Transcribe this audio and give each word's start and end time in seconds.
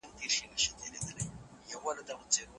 پر 0.17 0.31
سوځېدلو 0.63 1.77
ونو 1.83 2.43